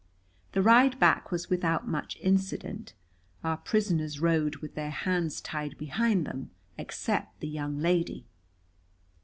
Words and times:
The 0.53 0.63
ride 0.63 0.97
back 0.99 1.31
was 1.31 1.51
without 1.51 1.87
much 1.87 2.17
incident. 2.21 2.95
Our 3.43 3.57
prisoners 3.57 4.19
rode 4.19 4.55
with 4.55 4.73
their 4.73 4.89
hands 4.89 5.39
tied 5.41 5.77
behind 5.77 6.25
them, 6.25 6.49
except 6.75 7.39
the 7.39 7.47
young 7.47 7.77
lady. 7.77 8.25